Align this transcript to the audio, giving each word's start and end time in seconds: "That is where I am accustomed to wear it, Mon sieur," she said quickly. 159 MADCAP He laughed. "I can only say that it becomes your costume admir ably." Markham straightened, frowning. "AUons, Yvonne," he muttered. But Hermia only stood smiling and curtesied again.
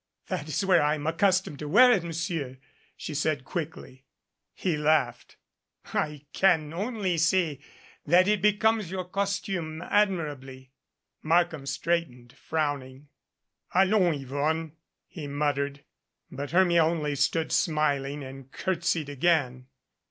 "That 0.29 0.47
is 0.49 0.65
where 0.65 0.81
I 0.81 0.95
am 0.95 1.05
accustomed 1.05 1.59
to 1.59 1.67
wear 1.67 1.91
it, 1.91 2.01
Mon 2.01 2.11
sieur," 2.11 2.57
she 2.97 3.13
said 3.13 3.45
quickly. 3.45 4.03
159 4.55 4.55
MADCAP 4.55 4.63
He 4.81 4.83
laughed. 4.83 5.37
"I 5.93 6.25
can 6.33 6.73
only 6.73 7.17
say 7.19 7.59
that 8.07 8.27
it 8.27 8.41
becomes 8.41 8.89
your 8.89 9.05
costume 9.05 9.81
admir 9.81 10.31
ably." 10.31 10.71
Markham 11.21 11.67
straightened, 11.67 12.33
frowning. 12.33 13.09
"AUons, 13.75 14.23
Yvonne," 14.23 14.71
he 15.05 15.27
muttered. 15.27 15.83
But 16.31 16.49
Hermia 16.49 16.83
only 16.83 17.13
stood 17.13 17.51
smiling 17.51 18.23
and 18.23 18.51
curtesied 18.51 19.07
again. 19.07 19.67